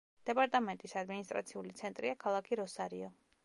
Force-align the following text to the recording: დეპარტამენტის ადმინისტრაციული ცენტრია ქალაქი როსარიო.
დეპარტამენტის 0.27 0.95
ადმინისტრაციული 1.01 1.77
ცენტრია 1.83 2.17
ქალაქი 2.27 2.61
როსარიო. 2.65 3.17